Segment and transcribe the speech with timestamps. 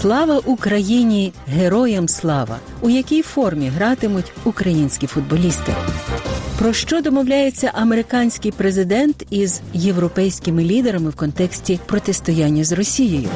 [0.00, 1.32] Слава Україні!
[1.46, 2.58] Героям слава!
[2.80, 5.74] У якій формі гратимуть українські футболісти?
[6.58, 13.28] Про що домовляється американський президент із європейськими лідерами в контексті протистояння з Росією?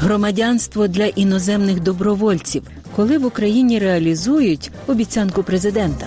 [0.00, 2.62] Громадянство для іноземних добровольців,
[2.96, 6.06] коли в Україні реалізують обіцянку президента.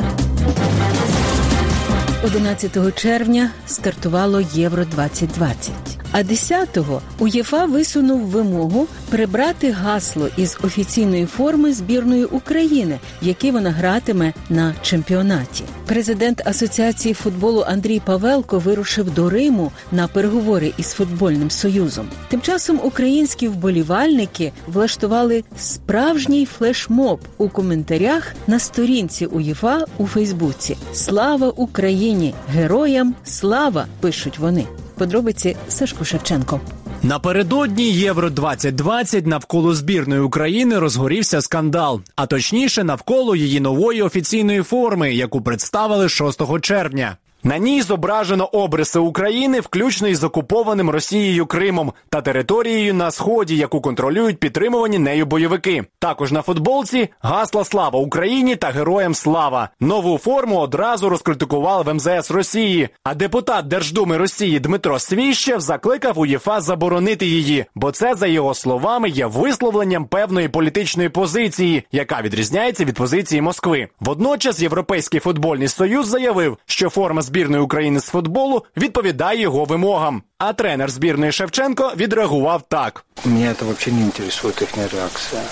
[2.25, 5.71] 11 червня стартувало Євро 2020
[6.15, 14.33] а 10-го УЄФА висунув вимогу прибрати гасло із офіційної форми збірної України, в вона гратиме
[14.49, 15.63] на чемпіонаті.
[15.85, 22.07] Президент Асоціації футболу Андрій Павелко вирушив до Риму на переговори із футбольним союзом.
[22.27, 30.77] Тим часом українські вболівальники влаштували справжній флешмоб у коментарях на сторінці УЄФА у Фейсбуці.
[30.94, 32.33] Слава Україні!
[32.50, 33.85] Героям слава!
[34.02, 34.66] пишуть вони.
[34.95, 36.61] Подробиці Сашко Шевченко.
[37.03, 45.13] Напередодні Євро 2020 навколо збірної України розгорівся скандал, а точніше навколо її нової офіційної форми,
[45.13, 47.17] яку представили 6 червня.
[47.45, 53.81] На ній зображено обриси України, включно із окупованим Росією Кримом та територією на сході, яку
[53.81, 55.83] контролюють підтримувані нею бойовики.
[55.99, 59.69] Також на футболці гасла Слава Україні та Героям Слава.
[59.79, 62.89] Нову форму одразу розкритикували в МЗС Росії.
[63.03, 69.09] А депутат Держдуми Росії Дмитро Свіщев закликав УЄФА заборонити її, бо це, за його словами,
[69.09, 73.88] є висловленням певної політичної позиції, яка відрізняється від позиції Москви.
[73.99, 80.22] Водночас Європейський футбольний союз заявив, що форма збірної України з футболу відповідає його вимогам.
[80.38, 85.43] А тренер збірної Шевченко відреагував так: Меня это вообще не интересует их реакция.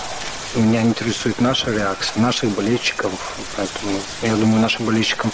[0.55, 3.11] Меня интересует наша реакция, наших болельщиков.
[3.57, 5.31] Поэтому я думаю, нашим болельщикам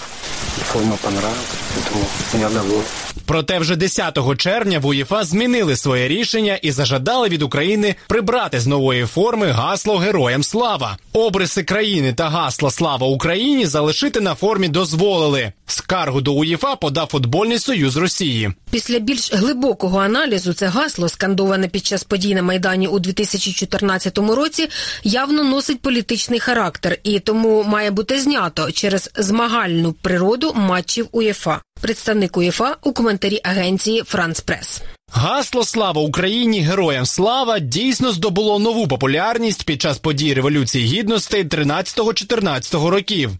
[0.74, 1.56] форма понравилась.
[1.76, 2.84] Поэтому я доволен.
[3.26, 8.68] Проте вже 10 червня в УЄФА змінили своє рішення і зажадали від України прибрати з
[8.68, 10.98] нової форми гасло Героям слава.
[11.14, 15.52] Обриси країни та гасла Слава Україні залишити на формі дозволили.
[15.71, 18.51] Скаргу до УЄФА подав футбольний союз Росії.
[18.71, 24.69] Після більш глибокого аналізу це гасло, скандоване під час подій на майдані у 2014 році,
[25.05, 31.61] явно носить політичний характер і тому має бути знято через змагальну природу матчів УЄФА.
[31.81, 34.83] Представник УЄФА у коментарі агенції Франс Прес.
[35.13, 36.61] Гасло Слава Україні!
[36.61, 43.31] Героям слава дійсно здобуло нову популярність під час подій Революції Гідності 13-14 років.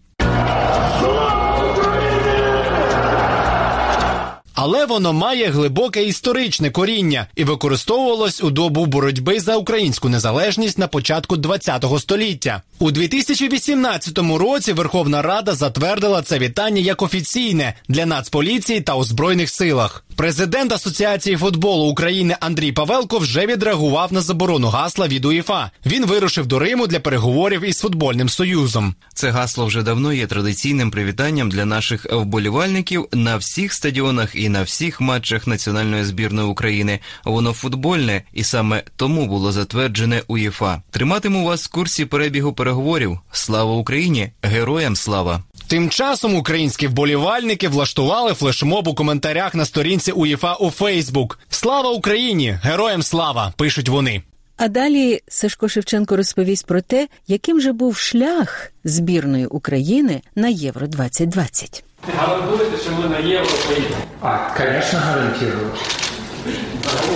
[4.53, 10.87] Але воно має глибоке історичне коріння і використовувалось у добу боротьби за українську незалежність на
[10.87, 12.61] початку ХХ століття.
[12.79, 19.49] У 2018 році Верховна Рада затвердила це вітання як офіційне для Нацполіції та у збройних
[19.49, 20.03] силах.
[20.15, 25.71] Президент Асоціації футболу України Андрій Павелко вже відреагував на заборону гасла від УЄФА.
[25.85, 28.95] Він вирушив до Риму для переговорів із футбольним союзом.
[29.13, 34.63] Це гасло вже давно є традиційним привітанням для наших вболівальників на всіх стадіонах і на
[34.63, 36.99] всіх матчах національної збірної України.
[37.25, 40.81] Воно футбольне, і саме тому було затверджене УЄФА.
[40.91, 43.19] Триматиму вас в курсі перебігу переговорів.
[43.31, 44.31] Слава Україні!
[44.41, 45.43] Героям слава!
[45.71, 51.39] Тим часом українські вболівальники влаштували флешмоб у коментарях на сторінці УЄФА у Фейсбук.
[51.49, 52.57] Слава Україні!
[52.63, 53.53] Героям слава!
[53.57, 54.21] пишуть вони.
[54.57, 60.87] А далі Сашко Шевченко розповість про те, яким же був шлях збірної України на Євро
[60.87, 61.83] 2020
[62.17, 63.95] Гарантуєте, що ми на євро поїдемо?
[64.21, 65.71] А, конечно, гарантирую.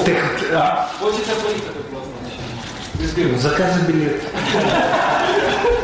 [0.05, 0.15] Ты,
[0.53, 3.47] а, Хочеться поїхати просто.
[3.49, 4.21] заказы билет.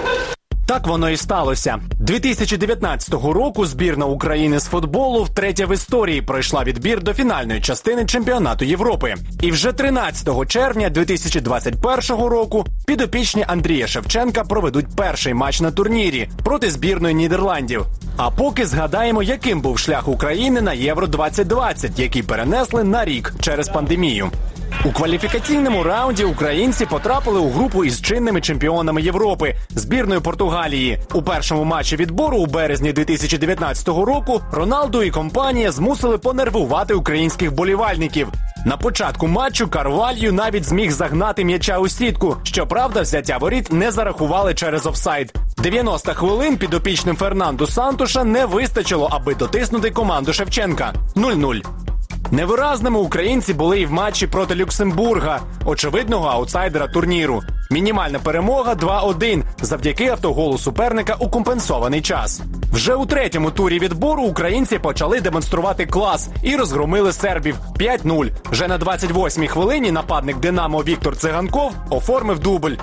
[0.71, 1.79] Так воно і сталося.
[1.99, 8.65] 2019 року збірна України з футболу втретє в історії пройшла відбір до фінальної частини чемпіонату
[8.65, 9.15] Європи.
[9.41, 16.71] І вже 13 червня 2021 року підопічні Андрія Шевченка проведуть перший матч на турнірі проти
[16.71, 17.85] збірної Нідерландів.
[18.17, 23.69] А поки згадаємо, яким був шлях України на Євро 2020, який перенесли на рік через
[23.69, 24.31] пандемію.
[24.85, 30.99] У кваліфікаційному раунді українці потрапили у групу із чинними чемпіонами Європи збірною Португалії.
[31.13, 38.27] У першому матчі відбору у березні 2019 року Роналду і компанія змусили понервувати українських болівальників.
[38.65, 42.37] На початку матчу Карвалью навіть зміг загнати м'яча у сітку.
[42.43, 45.33] Щоправда, взяття воріт не зарахували через офсайд.
[45.57, 50.93] 90 хвилин підопічним Фернанду Сантуша не вистачило, аби дотиснути команду Шевченка.
[51.15, 51.61] 0-0.
[52.31, 57.41] Невиразними українці були і в матчі проти Люксембурга, очевидного аутсайдера турніру.
[57.71, 62.41] Мінімальна перемога 2-1 завдяки автоголу суперника у компенсований час.
[62.73, 68.31] Вже у третьому турі відбору українці почали демонструвати клас і розгромили сербів 5-0.
[68.51, 72.73] Вже на 28-й хвилині нападник Динамо Віктор Циганков оформив дубль.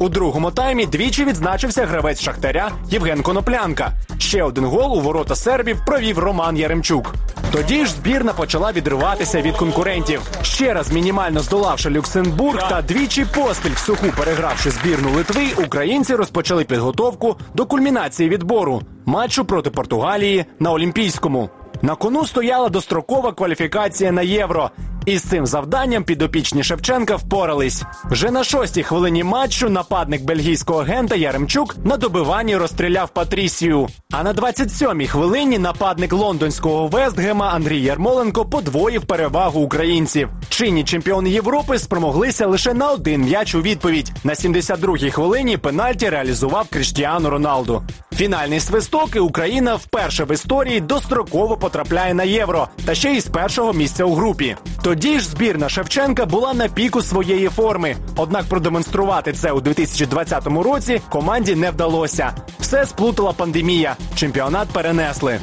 [0.00, 3.92] У другому таймі двічі відзначився гравець Шахтаря Євген Коноплянка.
[4.18, 7.14] Ще один гол у ворота сербів провів Роман Яремчук.
[7.52, 10.22] Тоді ж збірна почала відриватися від конкурентів.
[10.42, 16.64] Ще раз мінімально здолавши Люксембург та двічі поспіль в суху перегравши збірну Литви, українці розпочали
[16.64, 21.50] підготовку до кульмінації відбору матчу проти Португалії на Олімпійському.
[21.82, 24.70] На кону стояла дострокова кваліфікація на євро.
[25.06, 27.82] І з цим завданням підопічні Шевченка впорались.
[28.04, 33.88] Вже на шостій хвилині матчу нападник бельгійського агента Яремчук на добиванні розстріляв Патрісію.
[34.12, 40.28] А на 27-й хвилині нападник лондонського Вестгема Андрій Ярмоленко подвоїв перевагу українців.
[40.48, 44.12] Чинні чемпіони Європи спромоглися лише на один м'яч у відповідь.
[44.24, 47.82] На 72-й хвилині пенальті реалізував Кріштіану Роналду.
[48.12, 53.26] Фінальний свисток і Україна вперше в історії достроково потрапляє на євро та ще й з
[53.26, 54.56] першого місця у групі.
[55.02, 57.96] Ж збірна Шевченка була на піку своєї форми.
[58.16, 62.32] Однак продемонструвати це у 2020 році команді не вдалося.
[62.60, 63.96] Все сплутала пандемія.
[64.14, 65.38] Чемпіонат перенесли.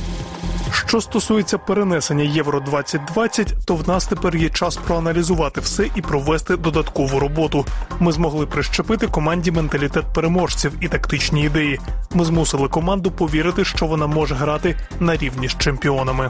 [0.72, 6.58] Що стосується перенесення Євро 2020, то в нас тепер є час проаналізувати все і провести
[6.58, 7.66] додаткову роботу.
[8.00, 11.80] Ми змогли прищепити команді менталітет переможців і тактичні ідеї.
[12.14, 16.30] Ми змусили команду повірити, що вона може грати на рівні з чемпіонами.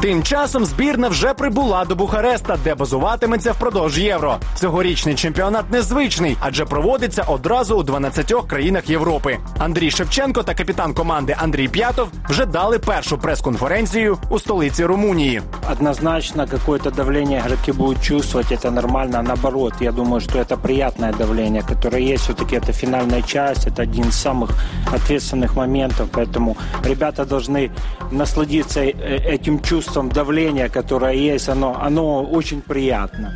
[0.00, 4.36] Тим часом збірна вже прибула до Бухареста, де базуватиметься впродовж євро.
[4.54, 9.38] Цьогорічний чемпіонат незвичний, адже проводиться одразу у 12 країнах Європи.
[9.58, 15.42] Андрій Шевченко та капітан команди Андрій П'ятов вже дали першу прес-конференцію у столиці Румунії.
[15.72, 19.22] Однозначно какое-то давление игроки будут чувствовать, это нормально.
[19.22, 22.24] Наоборот, я думаю, что это приятное давление, которое есть.
[22.24, 24.50] Все-таки это финальная часть, это один из самых
[24.94, 26.08] ответственных моментов.
[26.12, 27.70] Поэтому ребята должны
[28.10, 28.92] насладиться э,
[29.34, 31.49] этим чувством давления, которое есть.
[31.49, 33.31] Оно, оно очень приятно.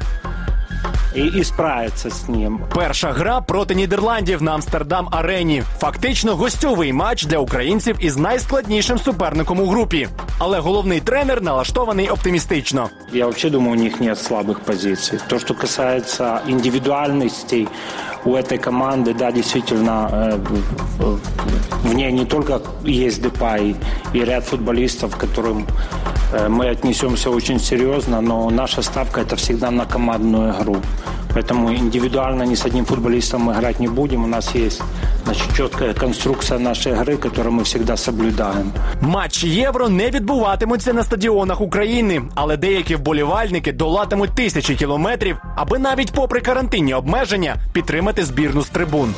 [1.15, 2.59] І, і справиться з ним.
[2.75, 5.63] Перша гра проти Нідерландів на Амстердам Арені.
[5.79, 10.07] Фактично гостьовий матч для українців із найскладнішим суперником у групі
[10.42, 12.88] Але головний тренер налаштований оптимістично.
[13.12, 15.18] Я вообще думаю, у них нет слабых позиций.
[15.28, 17.68] То, что касается индивидуальностей
[18.24, 20.36] у этой команды, да, действительно, э,
[20.98, 21.20] в-
[21.88, 23.74] в ней не только есть Депай
[24.14, 25.66] и ряд футболистов, к которым
[26.32, 30.76] э, мы отнесемся очень серьезно, но наша ставка это всегда на командную игру.
[31.34, 34.24] Поэтому индивидуально ни с одним футболистом мы играть не будем.
[34.24, 34.82] У нас есть
[35.24, 38.72] значит, четкая конструкция нашей игры, которую мы всегда соблюдаем.
[39.00, 46.12] Матчі євро не відбуватимуться на стадіонах України, але деякі вболівальники долатимуть тисячі кілометрів, аби навіть
[46.12, 49.14] попри карантинні обмеження підтримати збірну з трибун.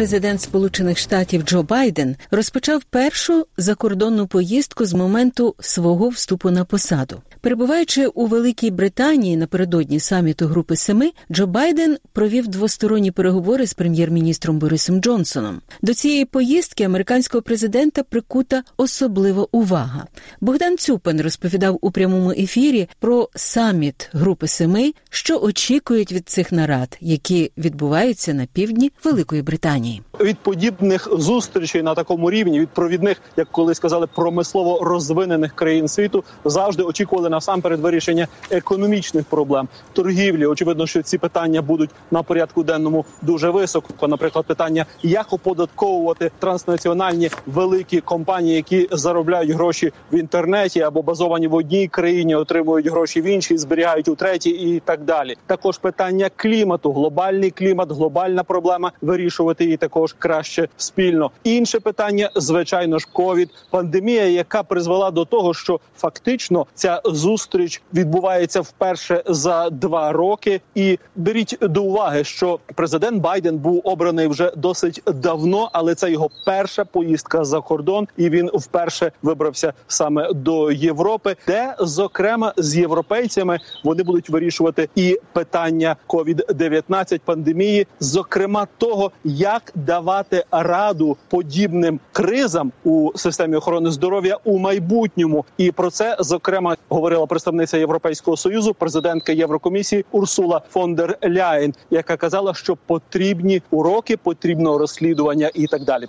[0.00, 7.22] Президент Сполучених Штатів Джо Байден розпочав першу закордонну поїздку з моменту свого вступу на посаду.
[7.40, 14.58] Перебуваючи у Великій Британії напередодні саміту Групи Семи, Джо Байден провів двосторонні переговори з прем'єр-міністром
[14.58, 15.60] Борисом Джонсоном.
[15.82, 20.06] До цієї поїздки американського президента прикута особлива увага.
[20.40, 26.98] Богдан Цюпин розповідав у прямому ефірі про саміт Групи Семи, що очікують від цих нарад,
[27.00, 29.89] які відбуваються на півдні Великої Британії.
[30.20, 36.24] Від подібних зустрічей на такому рівні, від провідних, як колись сказали, промислово розвинених країн світу,
[36.44, 40.46] завжди очікували насамперед вирішення економічних проблем торгівлі.
[40.46, 44.08] Очевидно, що ці питання будуть на порядку денному дуже високо.
[44.08, 51.54] Наприклад, питання, як оподатковувати транснаціональні великі компанії, які заробляють гроші в інтернеті або базовані в
[51.54, 55.36] одній країні, отримують гроші в іншій, зберігають у третій і так далі.
[55.46, 61.30] Також питання клімату, глобальний клімат, глобальна проблема вирішувати і також краще спільно.
[61.44, 68.60] Інше питання, звичайно ж, ковід, пандемія, яка призвела до того, що фактично ця зустріч відбувається
[68.60, 70.60] вперше за два роки.
[70.74, 76.30] І беріть до уваги, що президент Байден був обраний вже досить давно, але це його
[76.46, 83.58] перша поїздка за кордон, і він вперше вибрався саме до Європи, де зокрема з європейцями
[83.84, 93.10] вони будуть вирішувати і питання COVID-19 пандемії, зокрема того, як давати раду подібним кризам у
[93.14, 100.04] системі охорони здоров'я у майбутньому, і про це зокрема говорила представниця Європейського союзу, президентка Єврокомісії
[100.12, 106.06] Урсула фон дер Ляєн, яка казала, що потрібні уроки, потрібно розслідування і так далі.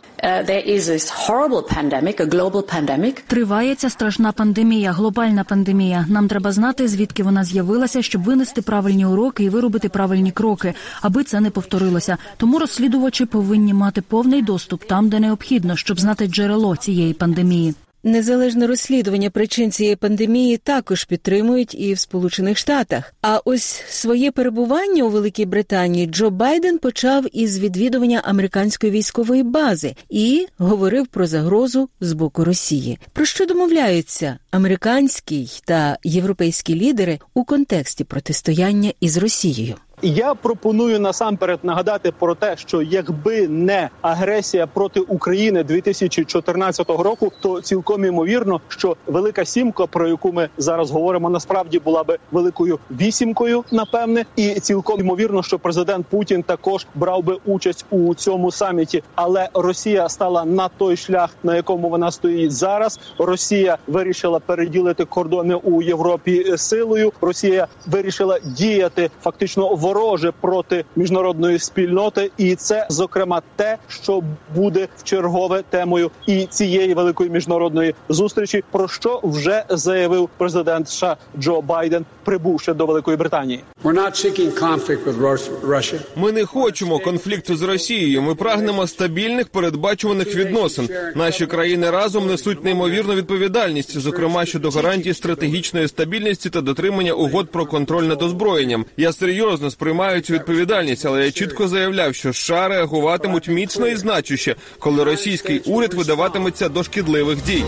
[1.28, 3.22] Horrible pandemic, a global pandemic.
[3.28, 6.06] Триває ця страшна пандемія, глобальна пандемія.
[6.10, 11.24] Нам треба знати, звідки вона з'явилася, щоб винести правильні уроки і виробити правильні кроки, аби
[11.24, 12.18] це не повторилося.
[12.38, 17.74] Тому розслідувачі повинні мати повний доступ там, де необхідно, щоб знати джерело цієї пандемії.
[18.04, 23.14] Незалежне розслідування причин цієї пандемії також підтримують і в Сполучених Штатах.
[23.22, 29.96] А ось своє перебування у Великій Британії Джо Байден почав із відвідування американської військової бази
[30.10, 33.00] і говорив про загрозу з боку Росії.
[33.14, 39.76] Про що домовляються американські та європейські лідери у контексті протистояння із Росією?
[40.04, 47.62] Я пропоную насамперед нагадати про те, що якби не агресія проти України 2014 року, то
[47.62, 53.64] цілком імовірно, що велика сімка, про яку ми зараз говоримо, насправді була би великою вісімкою,
[53.72, 59.04] напевне, і цілком ймовірно, що президент Путін також брав би участь у цьому саміті.
[59.16, 63.00] Але Росія стала на той шлях, на якому вона стоїть зараз.
[63.18, 67.12] Росія вирішила переділити кордони у Європі силою.
[67.22, 74.24] Росія вирішила діяти фактично вороже проти міжнародної спільноти, і це зокрема те, що
[74.56, 81.18] буде в чергове темою і цієї великої міжнародної зустрічі, про що вже заявив президент США
[81.40, 83.64] Джо Байден, прибувши до Великої Британії.
[86.16, 88.22] Ми не хочемо конфлікту з Росією.
[88.22, 90.90] Ми прагнемо стабільних передбачуваних відносин.
[91.16, 97.66] Наші країни разом несуть неймовірну відповідальність, зокрема щодо гарантії стратегічної стабільності та дотримання угод про
[97.66, 98.86] контроль над озброєнням.
[98.98, 104.56] Я серйозно сприймаю цю відповідальність, але я чітко заявляв, що США реагуватимуть міцно і значуще,
[104.80, 107.64] коли російський уряд видаватиметься до шкідливих дій.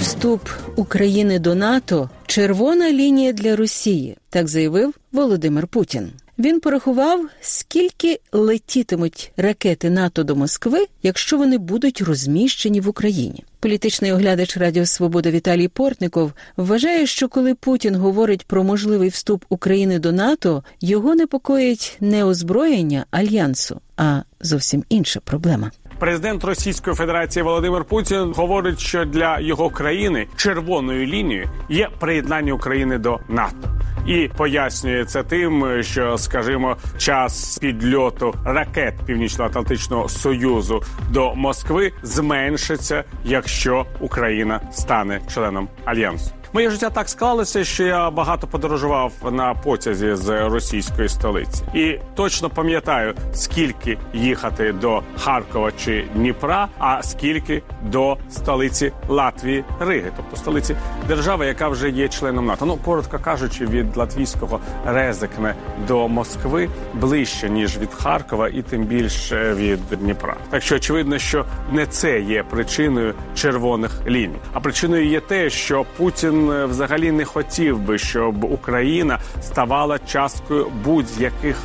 [0.00, 6.12] Вступ України до НАТО червона лінія для Росії, так заявив Володимир Путін.
[6.38, 13.44] Він порахував, скільки летітимуть ракети НАТО до Москви, якщо вони будуть розміщені в Україні.
[13.60, 19.98] Політичний оглядач Радіо Свобода Віталій Портников вважає, що коли Путін говорить про можливий вступ України
[19.98, 25.70] до НАТО, його непокоїть не озброєння альянсу, а зовсім інша проблема.
[25.98, 32.98] Президент Російської Федерації Володимир Путін говорить, що для його країни червоною лінією є приєднання України
[32.98, 33.68] до НАТО.
[34.06, 43.86] І пояснює це тим, що, скажімо, час підльоту ракет Північно-Атлантичного союзу до Москви зменшиться, якщо
[44.00, 46.30] Україна стане членом альянсу.
[46.56, 52.50] Моє життя так склалося, що я багато подорожував на потязі з російської столиці, і точно
[52.50, 60.76] пам'ятаю, скільки їхати до Харкова чи Дніпра, а скільки до столиці Латвії Риги, тобто столиці
[61.08, 62.66] держави, яка вже є членом НАТО.
[62.66, 65.54] Ну коротко кажучи, від латвійського Резекне
[65.88, 70.36] до Москви ближче ніж від Харкова, і тим більше від Дніпра.
[70.50, 75.84] Так що очевидно, що не це є причиною червоних ліній, а причиною є те, що
[75.96, 81.56] Путін взагалі не хотів би, щоб Україна ставала часткою будь-яких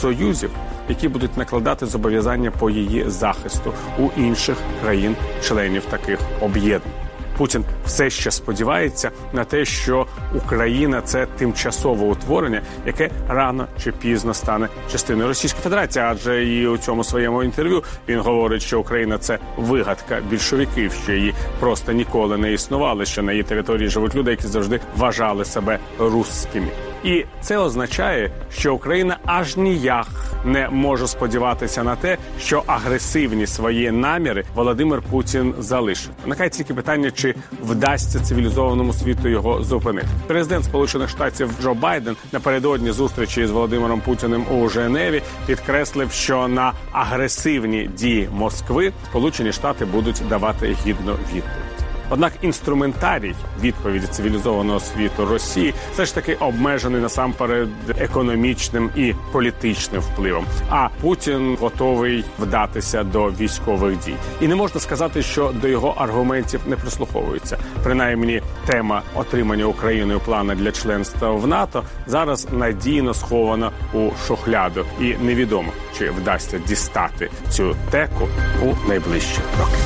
[0.00, 0.50] союзів,
[0.88, 7.03] які будуть накладати зобов'язання по її захисту у інших країн-членів таких об'єднань.
[7.38, 14.34] Путін все ще сподівається на те, що Україна це тимчасове утворення, яке рано чи пізно
[14.34, 16.04] стане частиною Російської Федерації.
[16.08, 21.34] Адже і у цьому своєму інтерв'ю він говорить, що Україна це вигадка більшовиків, що її
[21.60, 23.06] просто ніколи не існували.
[23.06, 26.68] Що на її території живуть люди, які завжди вважали себе русскими.
[27.04, 30.06] І це означає, що Україна аж ніяк
[30.44, 36.10] не може сподіватися на те, що агресивні свої наміри Володимир Путін залишить.
[36.26, 40.08] Нехай тільки питання, чи вдасться цивілізованому світу його зупинити.
[40.26, 46.72] Президент Сполучених Штатів Джо Байден напередодні зустрічі з Володимиром Путіним у Женеві підкреслив, що на
[46.92, 51.73] агресивні дії Москви Сполучені Штати будуть давати гідну відповідь.
[52.10, 57.68] Однак інструментарій відповіді цивілізованого світу Росії все ж таки обмежений насамперед
[57.98, 60.46] економічним і політичним впливом.
[60.70, 66.60] А Путін готовий вдатися до військових дій, і не можна сказати, що до його аргументів
[66.66, 67.58] не прислуховуються.
[67.82, 75.14] Принаймні, тема отримання Україною плана для членства в НАТО зараз надійно схована у шухляду, і
[75.14, 78.28] невідомо чи вдасться дістати цю теку
[78.62, 79.78] у найближчі роки.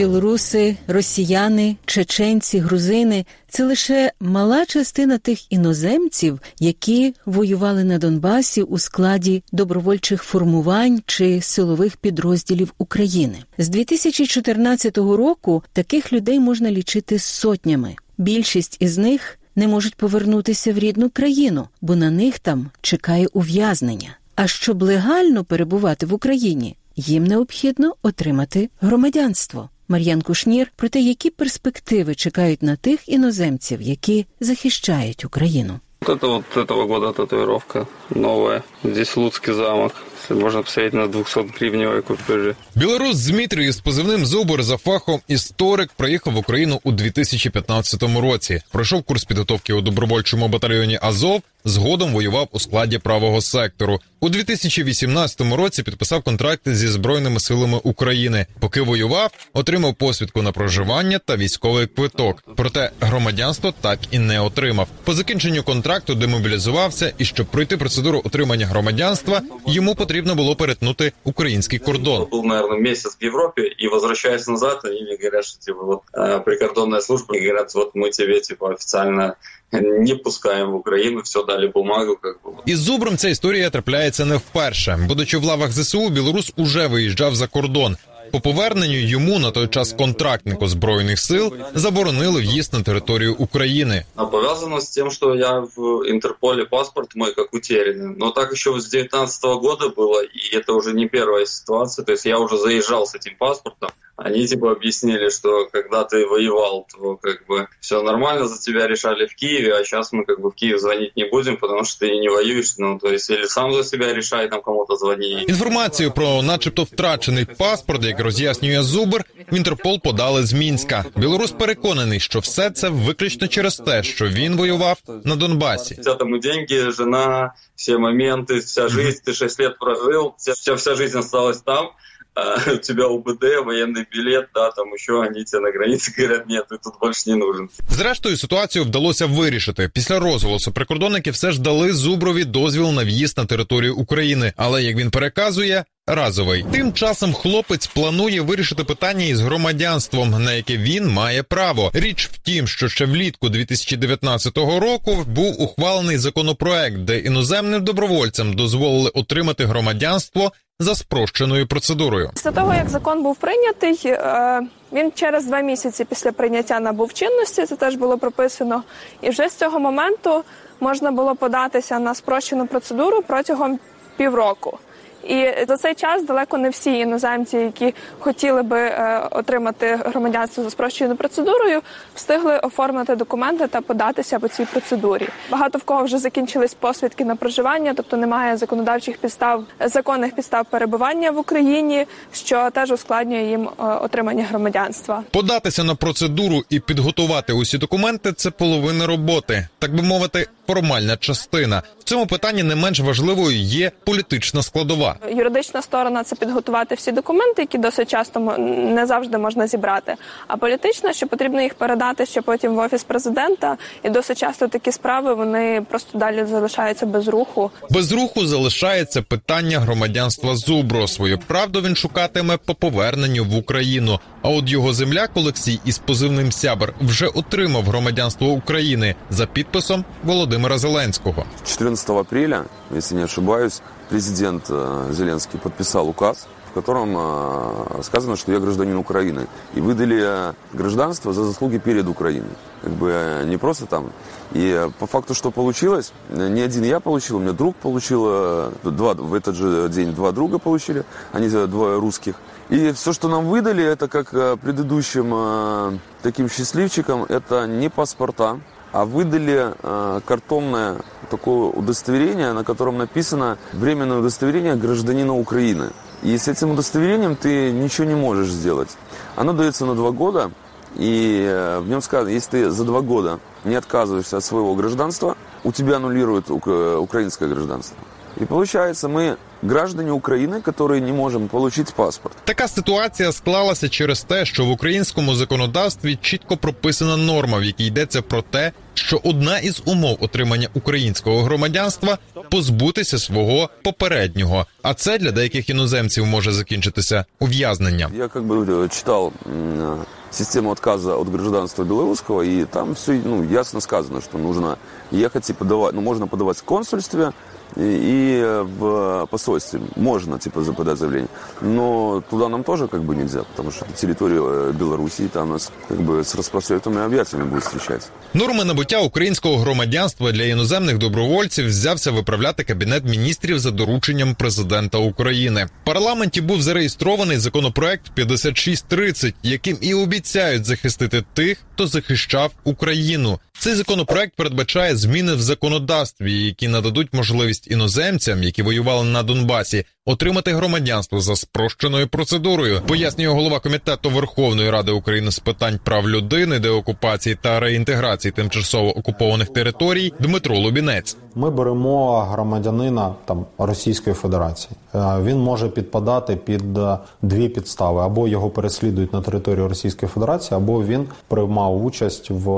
[0.00, 8.78] Білоруси, росіяни, чеченці, грузини це лише мала частина тих іноземців, які воювали на Донбасі у
[8.78, 13.38] складі добровольчих формувань чи силових підрозділів України.
[13.58, 17.96] З 2014 року таких людей можна лічити сотнями.
[18.18, 24.16] Більшість із них не можуть повернутися в рідну країну, бо на них там чекає ув'язнення.
[24.34, 29.68] А щоб легально перебувати в Україні, їм необхідно отримати громадянство.
[29.90, 35.80] Мар'ян Кушнір про те, які перспективи чекають на тих іноземців, які захищають Україну.
[36.00, 38.62] Вот это вот этого года татуировка новая.
[38.84, 39.92] Здесь Луцкий замок.
[40.30, 42.54] Можна посмотреть на 200 гривневой купюрі.
[42.74, 48.60] Білорус Дмитрій з позивним Зубр за фахом історик приїхав в Україну у 2015 році.
[48.72, 51.42] Пройшов курс підготовки у добровольчому батальйоні Азов.
[51.64, 54.00] Згодом воював у складі правого сектору.
[54.20, 58.46] У 2018 році підписав контракти зі збройними силами України.
[58.60, 62.44] Поки воював, отримав посвідку на проживання та військовий квиток.
[62.56, 64.88] Проте громадянство так і не отримав.
[65.04, 71.79] По закінченню контракту демобілізувався, і щоб пройти процедуру отримання громадянства, йому потрібно було перетнути український
[71.79, 72.21] кордон.
[72.23, 76.39] Был, наверное, месяц в Европе, и возвращаясь назад, они мне говорят, что типа вот э,
[76.39, 79.35] прикордонная служба, и говорят, вот мы тебе типа официально
[79.71, 82.51] не пускаем в Україну, все дали бумагу, как бы.
[82.65, 84.99] Із зубром ця історія трапляється не вперше.
[85.07, 87.97] Будучи в лавах ЗСУ, білорус уже виїжджав за кордон.
[88.31, 94.05] По поверненню йому на той час контрактнику збройних сил заборонили в'їзд на територію України.
[94.15, 98.15] А повязано с тем, что я в Интерполе паспорт мой как утерянный.
[98.17, 102.05] Но так еще с 19 года было, и это уже не первая ситуация.
[102.05, 103.89] То есть я уже заезжал с этим паспортом.
[104.19, 109.25] Они типа объяснили, что когда ты воевал, то как бы все нормально, за тебя решали
[109.25, 112.17] в Киеве, а сейчас мы как бы в Киев звонить не будем, потому что ты
[112.17, 112.75] не воюешь.
[112.77, 115.45] Ну, то есть или сам за себя решай, там кому-то звони.
[115.47, 121.05] Інформацію про, начебто, втрачений паспорт, як роз'яснює Зубр, в Інтерпол подали з Мінська.
[121.15, 125.95] Білорус переконаний, що все це виключно через те, що він воював на Донбасі.
[125.99, 130.63] У тебя там и деньги, жена, все моменты, вся жизнь, ты 6 лет прожил, у
[130.63, 132.18] тебя вся жизнь осталась там, а
[132.74, 136.78] у тебя УБД, военный билет, да, там еще они тебе на границе говорят, нет, ты
[136.82, 137.68] тут больше не нужен.
[137.90, 139.90] Зрештою, ситуацію вдалося вирішити.
[139.94, 144.96] Після розголосу прикордонники все ж дали Зуброві дозвіл на в'їзд на територію України, але як
[144.96, 145.84] він переказує.
[146.06, 151.90] Разовий тим часом хлопець планує вирішити питання із громадянством, на яке він має право.
[151.94, 159.10] Річ в тім, що ще влітку 2019 року був ухвалений законопроект, де іноземним добровольцям дозволили
[159.14, 162.30] отримати громадянство за спрощеною процедурою.
[162.34, 164.60] Після того, як закон був прийнятий, е,
[164.92, 167.66] він через два місяці після прийняття набув чинності.
[167.66, 168.82] Це теж було прописано.
[169.22, 170.44] І вже з цього моменту
[170.80, 173.78] можна було податися на спрощену процедуру протягом
[174.16, 174.78] півроку.
[175.24, 180.70] І за цей час далеко не всі іноземці, які хотіли би е, отримати громадянство за
[180.70, 181.80] спрощеною процедурою,
[182.14, 185.28] встигли оформити документи та податися по цій процедурі.
[185.50, 191.30] Багато в кого вже закінчились посвідки на проживання, тобто немає законодавчих підстав, законних підстав перебування
[191.30, 195.22] в Україні, що теж ускладнює їм е, отримання громадянства.
[195.30, 201.82] Податися на процедуру і підготувати усі документи це половина роботи, так би мовити, формальна частина.
[202.00, 205.16] В цьому питанні не менш важливою є політична складова.
[205.30, 210.14] Юридична сторона це підготувати всі документи, які досить часто не завжди можна зібрати.
[210.46, 214.92] А політична, що потрібно їх передати ще потім в офіс президента, і досить часто такі
[214.92, 217.70] справи вони просто далі залишаються без руху.
[217.90, 221.08] Без руху залишається питання громадянства Зубро.
[221.08, 224.20] Свою правду він шукатиме по поверненню в Україну.
[224.42, 230.59] А от його земляк Олексій із позивним Сябр вже отримав громадянство України за підписом Володимира
[230.68, 231.46] Зеленського.
[231.64, 238.52] 14 апреля, если не ошибаюсь, президент э, Зеленский подписал указ, в котором э, сказано, что
[238.52, 239.46] я гражданин Украины.
[239.74, 242.50] И выдали э, гражданство за заслуги перед Украиной.
[242.82, 244.12] Как бы не просто там.
[244.52, 249.34] И по факту, что получилось, не один я получил, у меня друг получил, два, в
[249.34, 252.34] этот же день два друга получили, они двое русских.
[252.68, 258.58] И все, что нам выдали, это как предыдущим таким счастливчикам, это не паспорта,
[258.92, 260.96] а выдали э, картонное
[261.30, 265.90] такое удостоверение, на котором написано «Временное удостоверение гражданина Украины».
[266.22, 268.90] И с этим удостоверением ты ничего не можешь сделать.
[269.36, 270.50] Оно дается на два года,
[270.96, 275.36] и э, в нем сказано, если ты за два года не отказываешься от своего гражданства,
[275.64, 277.96] у тебя аннулируют ук- украинское гражданство.
[278.36, 282.36] И получается, мы граждане України, які не можемо отримати паспорт.
[282.44, 288.22] Така ситуація склалася через те, що в українському законодавстві чітко прописана норма, в якій йдеться
[288.22, 292.18] про те, що одна із умов отримання українського громадянства
[292.50, 294.66] позбутися свого попереднього.
[294.82, 298.12] А це для деяких іноземців може закінчитися ув'язненням.
[298.16, 303.80] Я как бы читал м, систему отказа от гражданства белорусского, и там все ну, ясно
[303.80, 304.76] сказано, что нужно
[305.12, 307.32] ехать и подавать, ну, можно подавать в консульстве,
[307.75, 311.29] и, и в посольстве можно типа подать заявление.
[311.61, 315.71] Но туда нам тоже как бы нельзя, потому что это территория э, Белоруссии, там нас
[315.87, 318.09] как бы с распростертыми объятиями будут встречать.
[318.33, 325.65] Норми набуття українського громадянства для іноземних добровольців взявся виправляти кабінет міністрів за дорученням президента України.
[325.65, 333.39] В парламенті був зареєстрований законопроект 5630, яким і обіцяють захистити тих, хто захищав Україну.
[333.59, 340.52] Цей законопроект передбачає зміни в законодавстві, які нададуть можливість іноземцям, які воювали на Донбасі, отримати
[340.52, 342.80] громадянство за спрощеною процедурою.
[342.86, 349.48] Пояснює голова комітету Верховної Ради України з питань прав людини, деокупації та реінтеграції тимчасово окупованих
[349.48, 351.16] територій Дмитро Лубінець.
[351.34, 354.70] Ми беремо громадянина там Російської Федерації.
[354.94, 360.56] Е, Він може підпадати під е, дві підстави: або його переслідують на території Російської Федерації,
[360.56, 362.54] або він приймав участь в е,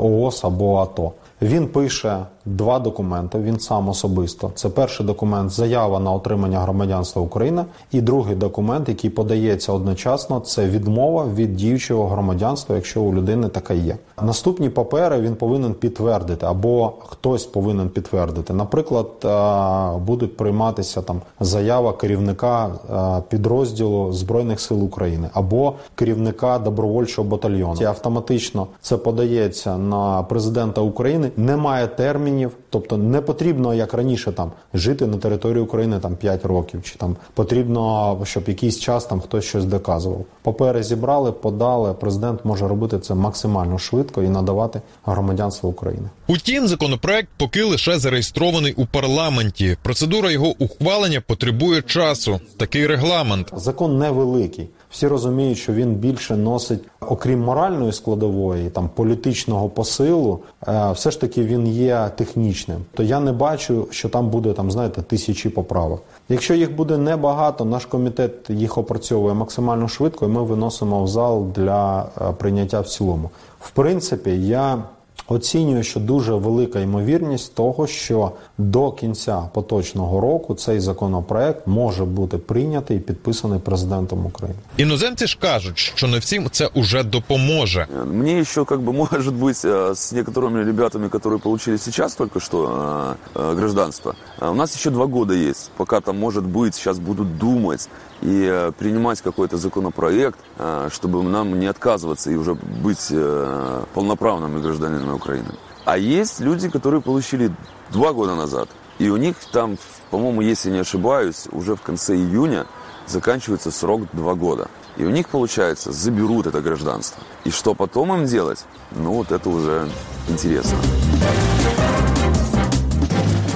[0.00, 1.12] ООС або АТО.
[1.42, 2.18] Він пише
[2.56, 3.38] два документи.
[3.38, 4.50] Він сам особисто.
[4.54, 10.66] Це перший документ заява на отримання громадянства України, і другий документ, який подається одночасно, це
[10.66, 13.96] відмова від діючого громадянства, якщо у людини таке є.
[14.22, 18.52] Наступні папери він повинен підтвердити, або хтось повинен підтвердити.
[18.52, 27.28] Наприклад, е, буде прийматися там заява керівника е, підрозділу збройних сил України або керівника добровольчого
[27.28, 27.80] батальйону.
[27.80, 31.30] І автоматично це подається на президента України.
[31.36, 32.39] Немає термінів,
[32.70, 37.16] тобто не потрібно, як раніше, там жити на території України там 5 років, чи там
[37.34, 40.24] потрібно, щоб якийсь час там хтось щось доказував.
[40.42, 41.94] Папери зібрали, подали.
[41.94, 46.08] Президент може робити це максимально швидко і надавати громадянство України.
[46.28, 49.76] Утім, законопроект поки лише зареєстрований у парламенті.
[49.82, 52.40] Процедура його ухвалення потребує часу.
[52.56, 53.52] Такий регламент.
[53.56, 54.68] Закон невеликий.
[54.90, 61.20] Всі розуміють, що він більше носить, окрім моральної складової, там політичного посилу, е, все ж
[61.20, 62.78] таки він є технічним.
[62.94, 66.02] То я не бачу, що там буде там, знаєте, тисячі поправок.
[66.28, 71.46] Якщо їх буде небагато, наш комітет їх опрацьовує максимально швидко, і ми виносимо в зал
[71.54, 73.30] для е, прийняття в цілому.
[73.60, 74.82] В принципі, я
[75.29, 82.37] Оцінюю, що дуже велика ймовірність того, що до кінця поточного року цей законопроект може бути
[82.37, 84.59] прийнятий і підписаний президентом України.
[84.77, 87.87] Іноземці ж кажуть, що не всім це уже допоможе.
[88.05, 93.15] Мне еще, как бы, может быть, э, с некоторыми ребятами, которые получили сейчас только что
[93.35, 96.99] э, э, гражданство, э, у нас еще два года есть, пока там, может быть, сейчас
[96.99, 97.89] будут думать
[98.22, 104.60] И э, принимать какой-то законопроект, э, чтобы нам не отказываться и уже быть э, полноправными
[104.60, 105.54] гражданинами Украины.
[105.84, 107.50] А есть люди, которые получили
[107.90, 109.78] два года назад, и у них там,
[110.10, 112.66] по-моему, если не ошибаюсь, уже в конце июня
[113.06, 114.68] заканчивается срок два года.
[114.96, 117.22] И у них, получается, заберут это гражданство.
[117.44, 118.64] И что потом им делать?
[118.90, 119.88] Ну, вот это уже
[120.28, 120.76] интересно.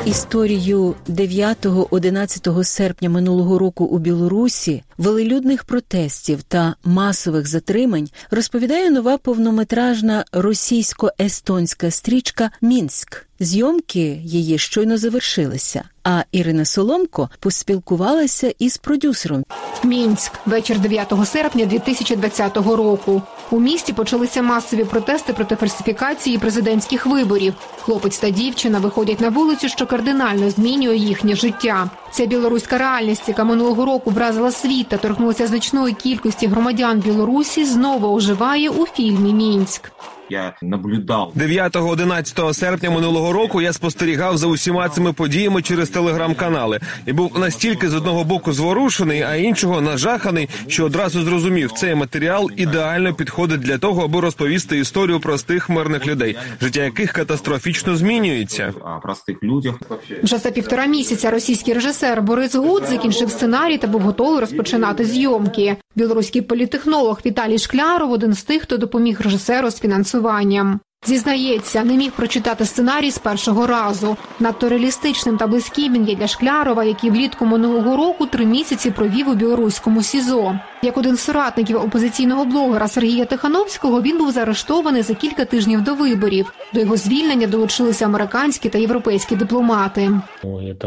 [0.06, 10.24] Історію 9-11 серпня минулого року у Білорусі, велелюдних протестів та масових затримань розповідає нова повнометражна
[10.32, 13.26] російсько-естонська стрічка Мінськ.
[13.40, 15.84] Зйомки її щойно завершилися.
[16.04, 19.44] А Ірина Соломко поспілкувалася із продюсером.
[19.84, 23.22] Мінськ, вечір 9 серпня 2020 року.
[23.50, 27.54] У місті почалися масові протести проти фальсифікації президентських виборів.
[27.80, 31.90] Хлопець та дівчина виходять на вулицю, що кардинально змінює їхнє життя.
[32.12, 38.14] Це білоруська реальність, яка минулого року вразила світ та торкнулася значної кількості громадян Білорусі, знову
[38.14, 39.90] оживає у фільмі Мінськ.
[40.30, 47.12] Я наблюдав 9-11 серпня минулого року я спостерігав за усіма цими подіями через телеграм-канали і
[47.12, 53.14] був настільки з одного боку зворушений, а іншого нажаханий, що одразу зрозумів, цей матеріал ідеально
[53.14, 58.72] підходить для того, аби розповісти історію простих мирних людей, життя яких катастрофічно змінюється.
[59.02, 59.74] простих людях.
[60.22, 65.76] Вже за півтора місяця російський режисер Борис Гуд закінчив сценарій та був готовий розпочинати зйомки.
[65.96, 70.80] Білоруський політехнолог Віталій Шкляров один з тих, хто допоміг режисеру з фінансуванням.
[71.06, 74.16] Зізнається, не міг прочитати сценарій з першого разу.
[74.40, 79.28] Надто реалістичним та близьким він є для Шклярова, який влітку минулого року три місяці провів
[79.28, 80.58] у білоруському СІЗО.
[80.84, 85.94] Як один з соратників опозиційного блогера Сергія Тихановського, він був заарештований за кілька тижнів до
[85.94, 86.52] виборів.
[86.74, 90.10] До його звільнення долучилися американські та європейські дипломати.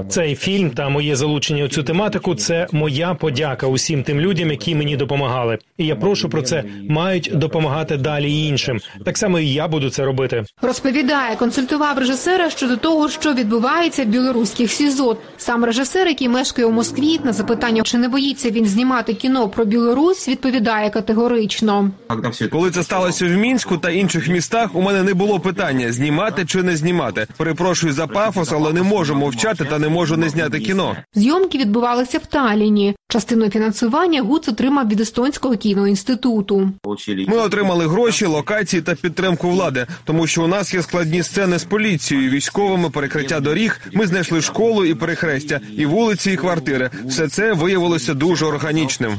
[0.09, 4.75] Цей фільм та моє залучення у цю тематику це моя подяка усім тим людям, які
[4.75, 5.57] мені допомагали.
[5.77, 8.79] І я прошу про це мають допомагати далі іншим.
[9.05, 10.43] Так само і я буду це робити.
[10.61, 15.17] Розповідає, консультував режисера щодо того, що відбувається в білоруських СІЗО.
[15.37, 19.65] Сам режисер, який мешкає у Москві, на запитання, чи не боїться він знімати кіно про
[19.65, 19.86] Білорусь,
[20.27, 21.91] відповідає категорично.
[22.51, 26.63] Коли це сталося в мінську та інших містах, у мене не було питання знімати чи
[26.63, 27.27] не знімати.
[27.37, 30.95] Перепрошую за пафос, але не можу мовчати та не можу не зняти кіно.
[31.15, 32.95] Зйомки відбувалися в Талліні.
[33.09, 36.71] Частину фінансування Гуц отримав від естонського кіноінституту.
[37.27, 41.63] Ми отримали гроші, локації та підтримку влади, тому що у нас є складні сцени з
[41.63, 43.79] поліцією, військовими, перекриття доріг.
[43.93, 46.89] Ми знайшли школу і перехрестя, і вулиці, і квартири.
[47.05, 49.17] Все це виявилося дуже органічним.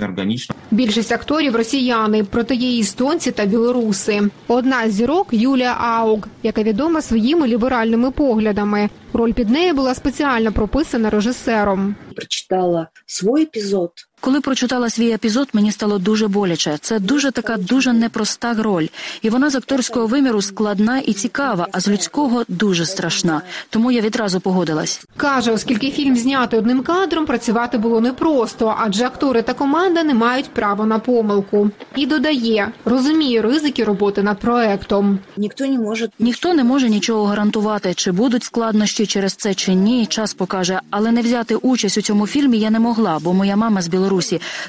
[0.70, 4.22] Більшість акторів росіяни, проте є істонці та білоруси.
[4.48, 8.88] Одна з зірок Юлія Аук, яка відома своїми ліберальними поглядами.
[9.12, 11.94] Роль під нею була спеціально прописана режисером.
[12.16, 13.90] Прочитала свій епізод.
[14.20, 16.78] Коли прочитала свій епізод, мені стало дуже боляче.
[16.80, 18.86] Це дуже така дуже непроста роль,
[19.22, 23.42] і вона з акторського виміру складна і цікава, а з людського дуже страшна.
[23.70, 25.04] Тому я відразу погодилась.
[25.16, 30.50] Каже, оскільки фільм знятий одним кадром, працювати було непросто, адже актори та команда не мають
[30.50, 31.70] права на помилку.
[31.96, 35.18] І додає, розуміє ризики роботи над проектом.
[35.36, 40.06] Ніхто не може ніхто не може нічого гарантувати, чи будуть складнощі через це чи ні.
[40.06, 43.82] Час покаже, але не взяти участь у цьому фільмі я не могла, бо моя мама
[43.82, 44.07] з Білорусі.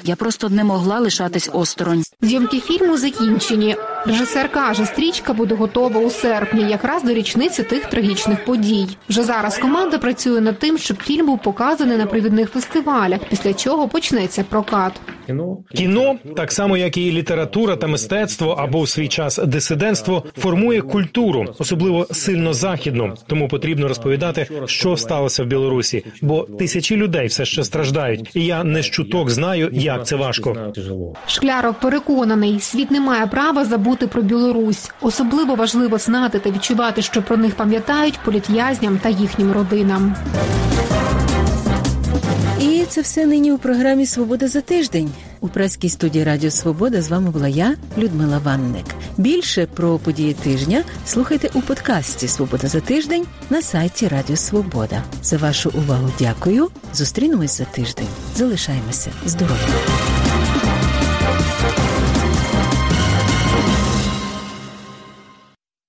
[0.04, 2.02] Я просто не могла лишатись осторонь.
[2.22, 3.76] Зйомки фільму закінчені.
[4.06, 8.86] Режисер каже, стрічка буде готова у серпні, якраз до річниці тих трагічних подій.
[9.08, 13.88] Вже зараз команда працює над тим, щоб фільм був показаний на провідних фестивалях, після чого
[13.88, 14.92] почнеться прокат.
[15.74, 21.54] Кіно, так само як і література та мистецтво, або у свій час дисидентство, формує культуру,
[21.58, 23.14] особливо сильно західну.
[23.26, 28.64] Тому потрібно розповідати, що сталося в Білорусі, бо тисячі людей все ще страждають, і я
[28.64, 28.82] не
[29.30, 30.72] знаю, як це важко.
[31.26, 34.90] Шкляров переконаний, світ не має права забути про Білорусь.
[35.00, 40.16] Особливо важливо знати та відчувати, що про них пам'ятають політв'язням та їхнім родинам.
[42.90, 45.10] Це все нині у програмі Свобода за тиждень.
[45.40, 48.84] У праській студії Радіо Свобода з вами була я, Людмила Ванник.
[49.16, 55.02] Більше про події тижня слухайте у подкасті Свобода за тиждень на сайті Радіо Свобода.
[55.22, 56.68] За вашу увагу дякую.
[56.94, 58.08] Зустрінемось за тиждень.
[58.36, 60.19] Залишаємося здоров'я.